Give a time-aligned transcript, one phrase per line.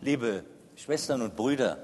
[0.00, 0.44] Liebe
[0.76, 1.76] Schwestern und Brüder,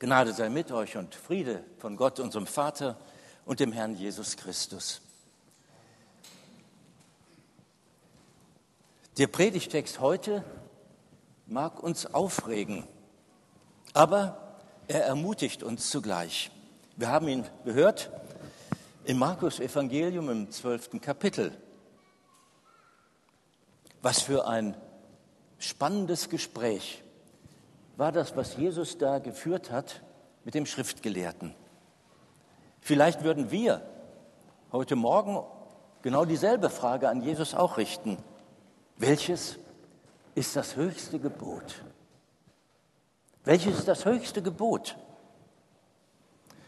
[0.00, 2.98] Gnade sei mit euch und Friede von Gott, unserem Vater
[3.44, 5.00] und dem Herrn Jesus Christus.
[9.16, 10.42] Der Predigtext heute
[11.46, 12.82] mag uns aufregen,
[13.92, 14.58] aber
[14.88, 16.50] er ermutigt uns zugleich.
[16.96, 18.10] Wir haben ihn gehört
[19.04, 21.56] im Markus Evangelium im zwölften Kapitel.
[24.02, 24.74] Was für ein
[25.60, 27.04] spannendes Gespräch
[27.96, 30.02] war das, was Jesus da geführt hat
[30.44, 31.54] mit dem Schriftgelehrten.
[32.80, 33.82] Vielleicht würden wir
[34.72, 35.44] heute Morgen
[36.02, 38.16] genau dieselbe Frage an Jesus auch richten.
[38.96, 39.58] Welches
[40.34, 41.82] ist das höchste Gebot?
[43.44, 44.96] Welches ist das höchste Gebot?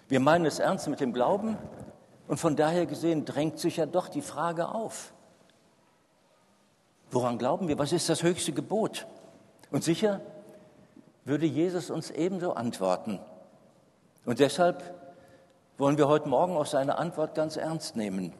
[0.09, 1.57] Wir meinen es ernst mit dem Glauben
[2.29, 5.15] und von daher gesehen drängt sich ja doch die Frage auf.
[7.13, 7.79] Woran glauben wir?
[7.79, 9.07] Was ist das höchste Gebot?
[9.71, 10.23] Und sicher
[11.27, 13.21] würde Jesus uns ebenso antworten.
[14.25, 14.83] Und deshalb
[15.77, 18.33] wollen wir heute Morgen auch seine Antwort ganz ernst nehmen.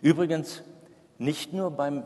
[0.00, 0.62] Übrigens,
[1.18, 2.04] nicht nur beim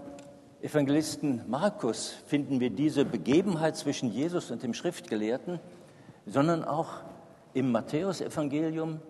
[0.60, 5.60] Evangelisten Markus finden wir diese Begebenheit zwischen Jesus und dem Schriftgelehrten,
[6.26, 6.88] sondern auch
[7.54, 9.00] im Matthäusevangelium,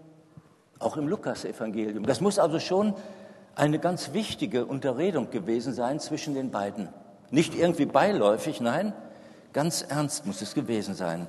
[0.79, 2.05] auch im Lukasevangelium.
[2.05, 2.95] Das muss also schon
[3.59, 6.89] eine ganz wichtige Unterredung gewesen sein zwischen den beiden.
[7.31, 8.93] Nicht irgendwie beiläufig, nein,
[9.53, 11.29] ganz ernst muss es gewesen sein.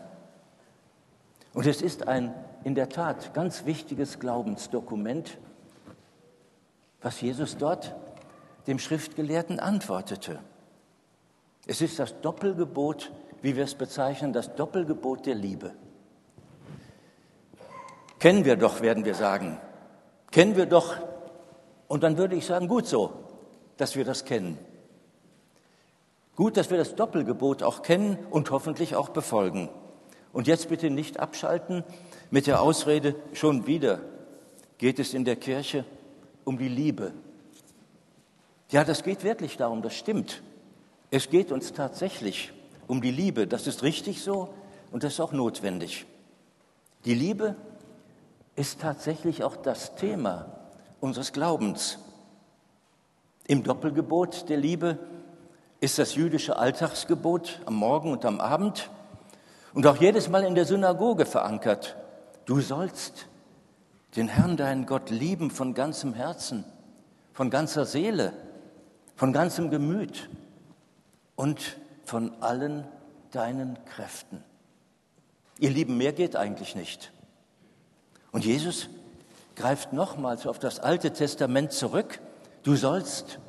[1.53, 5.38] Und es ist ein in der Tat ganz wichtiges Glaubensdokument,
[7.02, 7.95] was Jesus dort
[8.67, 10.39] dem Schriftgelehrten antwortete.
[11.66, 15.73] Es ist das Doppelgebot, wie wir es bezeichnen, das Doppelgebot der Liebe.
[18.19, 19.57] Kennen wir doch, werden wir sagen.
[20.31, 20.97] Kennen wir doch
[21.90, 23.12] und dann würde ich sagen, gut so,
[23.76, 24.58] dass wir das kennen.
[26.38, 29.68] Gut, dass wir das Doppelgebot auch kennen und hoffentlich auch befolgen.
[30.31, 31.84] Und jetzt bitte nicht abschalten
[32.30, 34.00] mit der Ausrede, schon wieder
[34.78, 35.84] geht es in der Kirche
[36.46, 37.12] um die Liebe.
[38.69, 40.44] Ja, das geht wirklich darum, das stimmt.
[41.12, 42.53] Es geht uns tatsächlich
[42.88, 43.47] um die Liebe.
[43.47, 44.53] Das ist richtig so
[44.92, 46.06] und das ist auch notwendig.
[47.06, 47.56] Die Liebe
[48.56, 50.59] ist tatsächlich auch das Thema
[51.00, 52.00] unseres Glaubens.
[53.48, 55.00] Im Doppelgebot der Liebe
[55.80, 58.90] ist das jüdische Alltagsgebot am Morgen und am Abend
[59.74, 61.96] und auch jedes Mal in der Synagoge verankert.
[62.46, 63.28] Du sollst
[64.16, 66.66] den Herrn, deinen Gott, lieben von ganzem Herzen,
[67.34, 68.34] von ganzer Seele,
[69.16, 70.30] von ganzem Gemüt
[71.36, 72.86] und von allen
[73.31, 74.44] deinen Kräften.
[75.60, 77.12] Ihr Lieben, mehr geht eigentlich nicht.
[78.31, 78.90] Und Jesus
[79.59, 82.22] greift nochmals auf das Alte Testament zurück.
[82.64, 83.40] Du sollst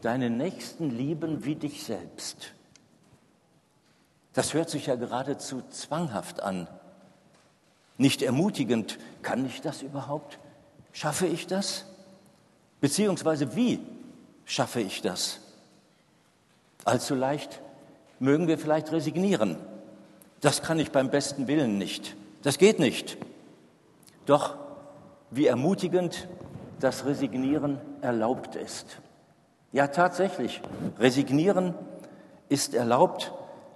[0.00, 2.52] deinen Nächsten lieben wie dich selbst.
[4.32, 6.68] Das hört sich ja geradezu zwanghaft an.
[7.98, 8.98] Nicht ermutigend.
[9.22, 10.38] Kann ich das überhaupt?
[10.92, 11.84] Schaffe ich das?
[12.80, 13.80] Beziehungsweise wie
[14.44, 15.40] schaffe ich das?
[16.84, 17.60] Allzu leicht
[18.20, 19.56] mögen wir vielleicht resignieren.
[20.40, 22.14] Das kann ich beim besten Willen nicht.
[22.42, 23.18] Das geht nicht.
[24.26, 24.69] Doch
[25.30, 26.28] wie ermutigend
[26.80, 29.00] das Resignieren erlaubt ist.
[29.72, 30.60] Ja, tatsächlich,
[30.98, 31.74] Resignieren
[32.48, 33.32] ist erlaubt,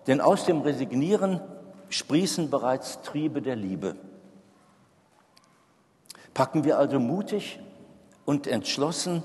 [0.06, 1.40] denn aus dem Resignieren
[1.88, 3.94] sprießen bereits Triebe der Liebe.
[6.32, 7.60] Packen wir also mutig
[8.24, 9.22] und entschlossen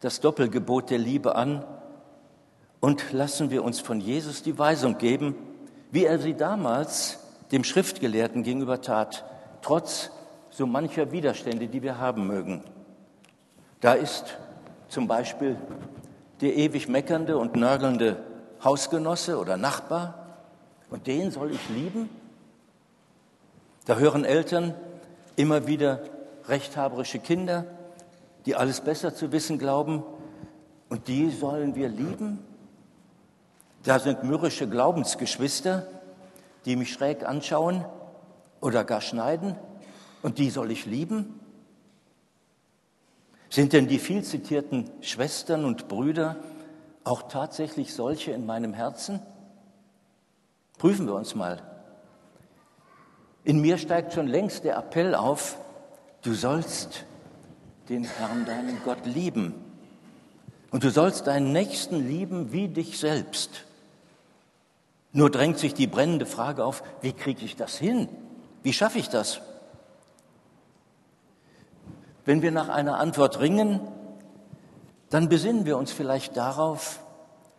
[0.00, 1.64] das Doppelgebot der Liebe an
[2.80, 5.36] und lassen wir uns von Jesus die Weisung geben,
[5.92, 7.20] wie er sie damals
[7.52, 9.24] dem Schriftgelehrten gegenüber tat,
[9.62, 10.10] trotz
[10.56, 12.62] so mancher Widerstände, die wir haben mögen.
[13.80, 14.38] Da ist
[14.88, 15.58] zum Beispiel
[16.40, 18.16] der ewig meckernde und nörgelnde
[18.64, 20.38] Hausgenosse oder Nachbar
[20.88, 22.08] und den soll ich lieben?
[23.84, 24.74] Da hören Eltern
[25.36, 26.00] immer wieder
[26.48, 27.66] rechthaberische Kinder,
[28.46, 30.04] die alles besser zu wissen glauben
[30.88, 32.38] und die sollen wir lieben?
[33.82, 35.86] Da sind mürrische Glaubensgeschwister,
[36.64, 37.84] die mich schräg anschauen
[38.62, 39.54] oder gar schneiden
[40.26, 41.38] und die soll ich lieben?
[43.48, 46.34] Sind denn die viel zitierten Schwestern und Brüder
[47.04, 49.20] auch tatsächlich solche in meinem Herzen?
[50.78, 51.62] Prüfen wir uns mal.
[53.44, 55.58] In mir steigt schon längst der Appell auf,
[56.22, 57.04] du sollst
[57.88, 59.54] den Herrn, deinen Gott, lieben.
[60.72, 63.64] Und du sollst deinen Nächsten lieben wie dich selbst.
[65.12, 68.08] Nur drängt sich die brennende Frage auf, wie kriege ich das hin?
[68.64, 69.40] Wie schaffe ich das?
[72.26, 73.80] Wenn wir nach einer Antwort ringen,
[75.10, 77.00] dann besinnen wir uns vielleicht darauf,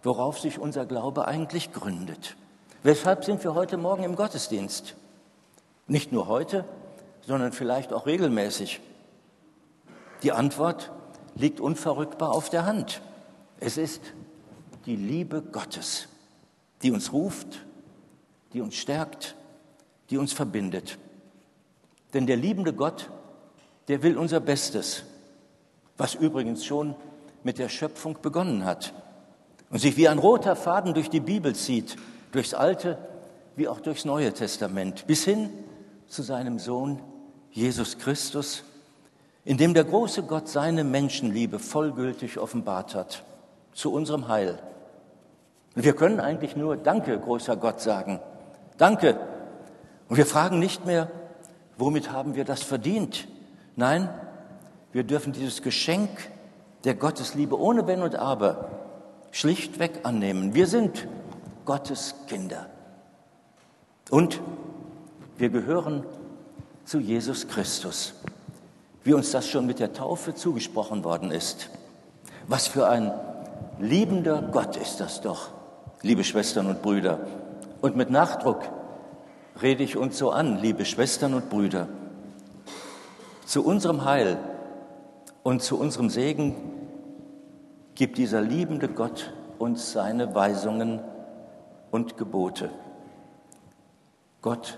[0.04, 2.36] worauf sich unser Glaube eigentlich gründet.
[2.84, 4.96] Weshalb sind wir heute Morgen im Gottesdienst?
[5.88, 6.66] Nicht nur heute,
[7.26, 8.82] sondern vielleicht auch regelmäßig.
[10.22, 10.92] Die Antwort
[11.36, 13.02] liegt unverrückbar auf der Hand.
[13.62, 14.02] Es ist
[14.86, 16.10] die Liebe Gottes,
[16.82, 17.66] die uns ruft,
[18.52, 19.36] die uns stärkt,
[20.10, 20.98] die uns verbindet.
[22.14, 23.10] Denn der liebende Gott,
[23.88, 25.04] der will unser Bestes,
[25.98, 26.96] was übrigens schon
[27.44, 28.94] mit der Schöpfung begonnen hat
[29.70, 31.96] und sich wie ein roter Faden durch die Bibel zieht,
[32.32, 32.98] durchs Alte
[33.56, 35.50] wie auch durchs Neue Testament, bis hin
[36.08, 37.02] zu seinem Sohn
[37.52, 38.64] Jesus Christus,
[39.44, 43.24] in dem der große Gott seine Menschenliebe vollgültig offenbart hat,
[43.74, 44.60] zu unserem Heil.
[45.76, 48.20] Und wir können eigentlich nur Danke, großer Gott, sagen.
[48.78, 49.20] Danke.
[50.08, 51.10] Und wir fragen nicht mehr,
[51.78, 53.28] womit haben wir das verdient?
[53.78, 54.10] Nein,
[54.92, 56.10] wir dürfen dieses Geschenk
[56.84, 58.70] der Gottesliebe ohne Wenn und Aber
[59.30, 60.56] schlichtweg annehmen.
[60.56, 61.08] Wir sind
[61.64, 62.66] Gottes Kinder.
[64.10, 64.42] Und
[65.38, 66.04] wir gehören
[66.86, 68.16] zu Jesus Christus,
[69.04, 71.70] wie uns das schon mit der Taufe zugesprochen worden ist.
[72.48, 73.12] Was für ein
[73.80, 75.50] liebender Gott ist das doch,
[76.02, 77.20] liebe Schwestern und Brüder.
[77.82, 78.64] Und mit Nachdruck
[79.62, 81.88] rede ich uns so an, liebe Schwestern und Brüder.
[83.48, 84.38] Zu unserem Heil
[85.42, 86.54] und zu unserem Segen
[87.96, 91.00] gibt dieser liebende Gott uns seine Weisungen
[91.90, 92.72] und Gebote.
[94.42, 94.78] Gott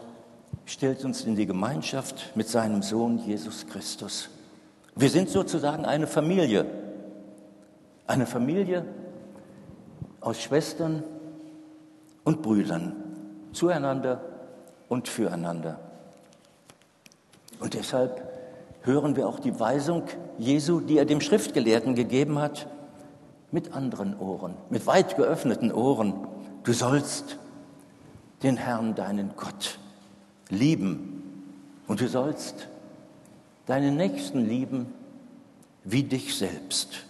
[0.65, 4.29] stellt uns in die Gemeinschaft mit seinem Sohn Jesus Christus.
[4.95, 6.67] Wir sind sozusagen eine Familie,
[8.05, 8.85] eine Familie
[10.21, 11.03] aus Schwestern
[12.23, 12.93] und Brüdern,
[13.51, 14.21] zueinander
[14.89, 15.79] und füreinander.
[17.59, 18.28] Und deshalb
[18.81, 20.03] hören wir auch die Weisung
[20.37, 22.67] Jesu, die er dem Schriftgelehrten gegeben hat,
[23.51, 26.13] mit anderen Ohren, mit weit geöffneten Ohren.
[26.63, 27.37] Du sollst
[28.43, 29.79] den Herrn, deinen Gott,
[30.49, 31.51] lieben
[31.87, 32.67] und du sollst
[33.65, 34.93] deinen Nächsten lieben
[35.83, 37.05] wie dich selbst.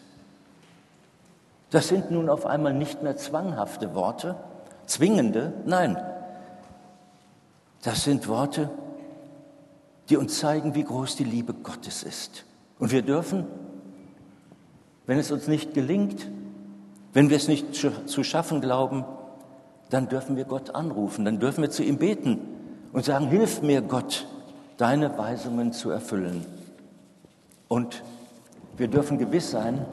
[1.69, 4.36] Das sind nun auf einmal nicht mehr zwanghafte Worte,
[4.86, 5.98] zwingende, nein,
[7.83, 8.69] das sind Worte,
[10.10, 12.46] die uns zeigen, wie groß die Liebe Gottes ist.
[12.80, 13.46] Und wir dürfen,
[15.06, 16.28] wenn es uns nicht gelingt,
[17.14, 19.06] wenn wir es nicht zu schaffen glauben,
[19.90, 22.40] dann dürfen wir Gott anrufen, dann dürfen wir zu ihm beten
[22.94, 24.28] und sagen, hilf mir Gott,
[24.78, 26.46] deine Weisungen zu erfüllen.
[27.68, 28.04] Und
[28.78, 29.86] wir dürfen gewiss sein,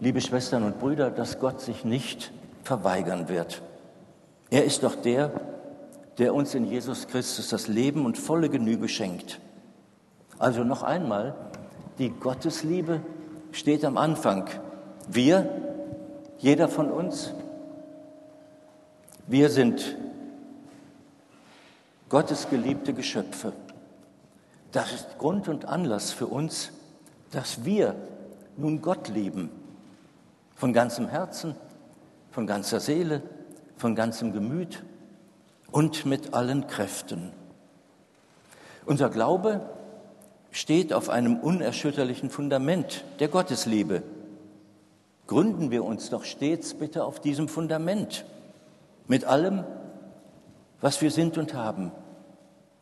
[0.00, 3.62] liebe Schwestern und Brüder, dass Gott sich nicht verweigern wird.
[4.50, 5.32] Er ist doch der,
[6.18, 9.40] der uns in Jesus Christus das Leben und volle Genüge schenkt.
[10.38, 11.34] Also noch einmal,
[11.98, 13.00] die Gottesliebe
[13.52, 14.48] steht am Anfang.
[15.08, 15.48] Wir,
[16.38, 17.32] jeder von uns,
[19.26, 19.96] wir sind
[22.08, 23.52] Gottes geliebte Geschöpfe.
[24.72, 26.70] Das ist Grund und Anlass für uns,
[27.30, 27.94] dass wir
[28.56, 29.50] nun Gott lieben.
[30.56, 31.54] Von ganzem Herzen,
[32.30, 33.22] von ganzer Seele,
[33.76, 34.82] von ganzem Gemüt
[35.70, 37.32] und mit allen Kräften.
[38.86, 39.60] Unser Glaube
[40.54, 44.02] steht auf einem unerschütterlichen Fundament der Gottesliebe.
[45.26, 48.24] Gründen wir uns doch stets bitte auf diesem Fundament
[49.08, 49.64] mit allem,
[50.80, 51.90] was wir sind und haben.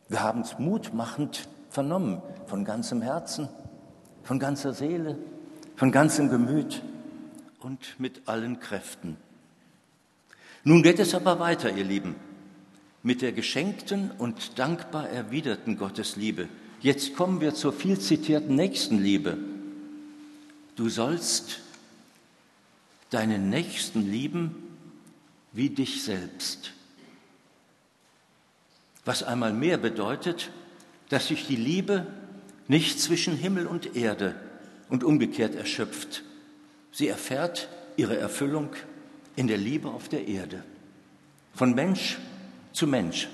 [0.08, 3.48] Wir haben es mutmachend vernommen, von ganzem Herzen,
[4.22, 5.16] von ganzer Seele,
[5.74, 6.82] von ganzem Gemüt
[7.60, 9.16] und mit allen Kräften.
[10.62, 12.16] Nun geht es aber weiter, ihr Lieben
[13.02, 16.48] mit der geschenkten und dankbar erwiderten Gottesliebe.
[16.82, 19.38] Jetzt kommen wir zur viel zitierten Nächstenliebe.
[20.74, 21.60] Du sollst
[23.10, 24.76] deinen Nächsten lieben
[25.52, 26.72] wie dich selbst.
[29.04, 30.50] Was einmal mehr bedeutet,
[31.08, 32.06] dass sich die Liebe
[32.66, 34.34] nicht zwischen Himmel und Erde
[34.88, 36.24] und umgekehrt erschöpft.
[36.90, 38.70] Sie erfährt ihre Erfüllung
[39.36, 40.64] in der Liebe auf der Erde.
[41.54, 42.18] Von Mensch
[42.72, 43.28] zu Mensch,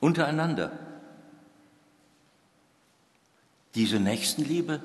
[0.00, 0.89] untereinander.
[3.74, 4.82] Diese Nächstenliebe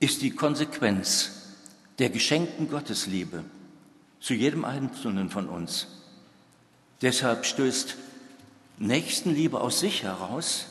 [0.00, 1.30] ist die Konsequenz
[1.98, 3.44] der geschenkten Gottesliebe
[4.20, 5.86] zu jedem Einzelnen von uns.
[7.02, 7.96] Deshalb stößt
[8.78, 10.66] Nächstenliebe aus sich heraus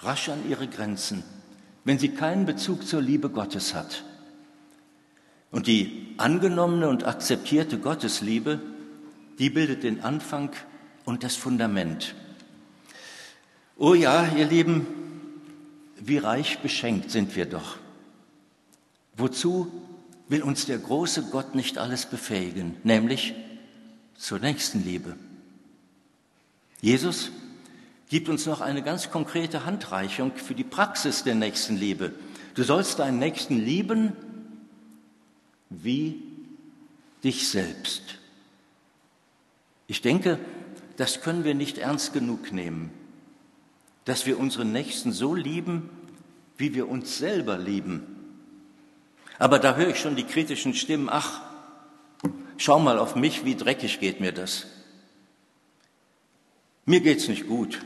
[0.00, 1.22] rasch an ihre Grenzen,
[1.84, 4.04] wenn sie keinen Bezug zur Liebe Gottes hat.
[5.50, 8.60] Und die angenommene und akzeptierte Gottesliebe
[9.38, 10.50] die bildet den Anfang
[11.04, 12.14] und das Fundament.
[13.76, 14.86] Oh ja, ihr Lieben,
[16.04, 17.78] wie reich beschenkt sind wir doch.
[19.16, 19.70] Wozu
[20.28, 23.34] will uns der große Gott nicht alles befähigen, nämlich
[24.16, 25.16] zur Nächstenliebe.
[26.80, 27.30] Jesus
[28.08, 32.12] gibt uns noch eine ganz konkrete Handreichung für die Praxis der Nächstenliebe.
[32.54, 34.12] Du sollst deinen Nächsten lieben
[35.70, 36.22] wie
[37.24, 38.02] dich selbst.
[39.86, 40.38] Ich denke,
[40.96, 42.90] das können wir nicht ernst genug nehmen,
[44.04, 45.90] dass wir unseren Nächsten so lieben,
[46.56, 48.06] wie wir uns selber lieben.
[49.38, 51.40] Aber da höre ich schon die kritischen Stimmen, ach,
[52.56, 54.66] schau mal auf mich, wie dreckig geht mir das.
[56.84, 57.80] Mir geht's nicht gut.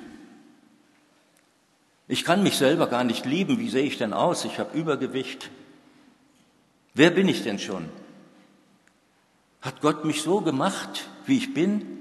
[2.08, 3.58] Ich kann mich selber gar nicht lieben.
[3.58, 4.44] Wie sehe ich denn aus?
[4.44, 5.50] Ich habe Übergewicht.
[6.94, 7.88] Wer bin ich denn schon?
[9.60, 11.98] Hat Gott mich so gemacht, wie ich bin,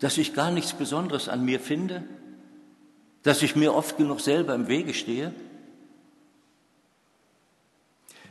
[0.00, 2.04] dass ich gar nichts Besonderes an mir finde?
[3.22, 5.32] Dass ich mir oft genug selber im Wege stehe?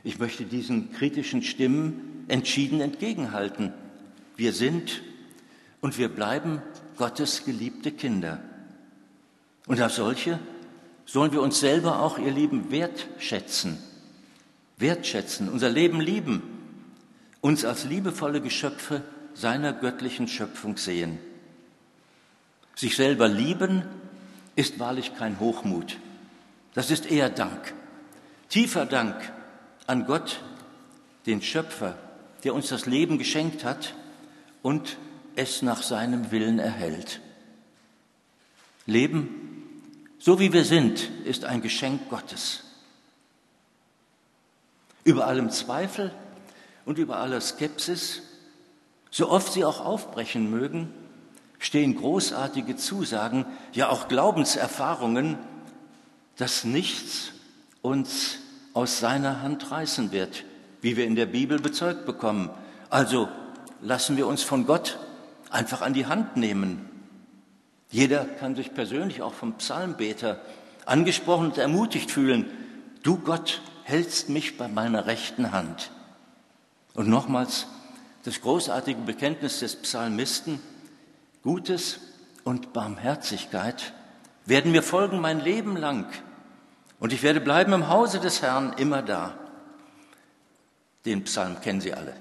[0.03, 3.74] Ich möchte diesen kritischen Stimmen entschieden entgegenhalten.
[4.36, 5.01] Wir sind
[5.79, 6.62] und wir bleiben
[6.98, 8.41] Gottes geliebte Kinder.
[9.67, 10.39] Und als solche
[11.05, 13.77] sollen wir uns selber auch, ihr Lieben, wertschätzen.
[14.77, 16.41] Wertschätzen, unser Leben lieben,
[17.41, 21.19] uns als liebevolle Geschöpfe seiner göttlichen Schöpfung sehen.
[22.75, 23.83] Sich selber lieben
[24.55, 25.98] ist wahrlich kein Hochmut.
[26.74, 27.74] Das ist eher Dank.
[28.50, 29.15] Tiefer Dank
[29.88, 30.41] an Gott,
[31.25, 31.98] den Schöpfer,
[32.43, 33.93] der uns das Leben geschenkt hat
[34.62, 34.98] und
[35.36, 37.22] es nach seinem Willen erhält.
[38.86, 39.81] Leben,
[40.20, 42.63] so wie wir sind, ist ein Geschenk Gottes.
[45.03, 46.12] Über allem Zweifel
[46.86, 48.22] und über aller Skepsis,
[49.10, 50.93] so oft sie auch aufbrechen mögen,
[51.61, 55.37] stehen großartige Zusagen, ja auch Glaubenserfahrungen,
[56.35, 57.33] dass nichts
[57.83, 58.39] uns
[58.73, 60.43] aus seiner Hand reißen wird,
[60.81, 62.49] wie wir in der Bibel bezeugt bekommen.
[62.89, 63.29] Also
[63.79, 64.97] lassen wir uns von Gott
[65.51, 66.89] einfach an die Hand nehmen.
[67.91, 70.41] Jeder kann sich persönlich auch vom Psalmbeter
[70.85, 72.49] angesprochen und ermutigt fühlen.
[73.03, 75.91] Du Gott hältst mich bei meiner rechten Hand.
[76.95, 77.67] Und nochmals
[78.23, 80.59] das großartige Bekenntnis des Psalmisten,
[81.43, 82.00] Gutes
[82.43, 83.93] und Barmherzigkeit
[84.45, 86.07] werden mir folgen mein Leben lang
[87.00, 89.38] und ich werde bleiben im Hause des Herrn immer da.
[91.05, 92.13] Den Psalm kennen Sie alle.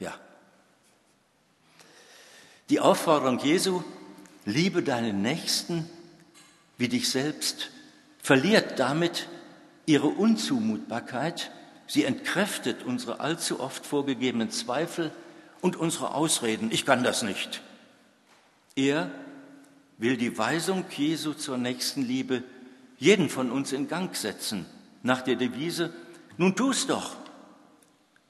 [0.00, 0.12] Ja.
[2.70, 3.84] Die Aufforderung Jesu,
[4.44, 5.88] liebe deinen Nächsten
[6.78, 7.70] wie dich selbst,
[8.20, 9.28] verliert damit
[9.86, 11.52] ihre Unzumutbarkeit.
[11.86, 15.12] Sie entkräftet unsere allzu oft vorgegebenen Zweifel
[15.60, 16.72] und unsere Ausreden.
[16.72, 17.62] Ich kann das nicht.
[18.76, 19.10] Er
[19.96, 22.44] will die Weisung Jesu zur Nächstenliebe
[22.98, 24.66] jeden von uns in Gang setzen,
[25.02, 25.92] nach der Devise,
[26.36, 27.16] nun tu's doch,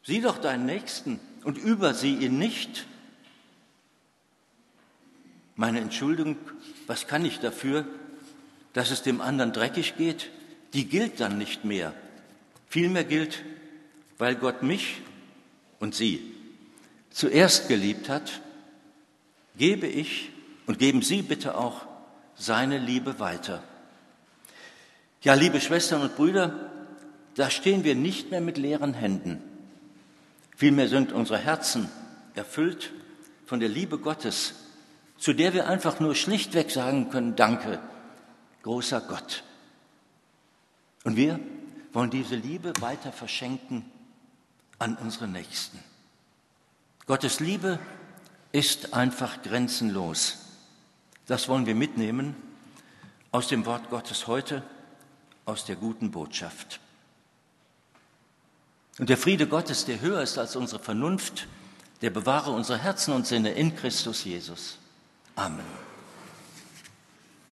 [0.05, 2.87] sieh doch deinen Nächsten und übersieh ihn nicht.
[5.57, 6.37] Meine Entschuldigung,
[6.87, 7.85] was kann ich dafür,
[8.73, 10.31] dass es dem anderen dreckig geht?
[10.75, 11.95] Die gilt dann nicht mehr.
[12.69, 13.43] Vielmehr gilt,
[14.19, 15.00] weil Gott mich
[15.81, 16.21] und sie
[17.11, 18.43] zuerst geliebt hat,
[19.57, 20.31] gebe ich
[20.67, 21.87] und geben Sie bitte auch
[22.35, 23.63] seine Liebe weiter.
[25.23, 26.71] Ja, liebe Schwestern und Brüder,
[27.35, 29.43] da stehen wir nicht mehr mit leeren Händen.
[30.57, 31.89] Vielmehr sind unsere Herzen
[32.35, 32.93] erfüllt
[33.45, 34.55] von der Liebe Gottes,
[35.19, 37.79] zu der wir einfach nur schlichtweg sagen können, danke,
[38.63, 39.45] großer Gott.
[41.05, 41.41] Und wir
[41.93, 43.85] wollen diese Liebe weiter verschenken
[44.79, 45.79] an unsere Nächsten.
[47.07, 47.79] Gottes Liebe
[48.53, 50.46] ist einfach grenzenlos.
[51.26, 52.37] Das wollen wir mitnehmen
[53.33, 54.62] aus dem Wort Gottes heute
[55.45, 56.80] aus der guten Botschaft.
[58.99, 61.47] Und der Friede Gottes, der höher ist als unsere Vernunft,
[62.00, 64.78] der bewahre unsere Herzen und Sinne in Christus Jesus.
[65.35, 65.86] Amen.